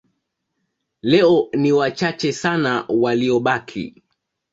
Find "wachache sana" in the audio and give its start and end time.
1.71-2.85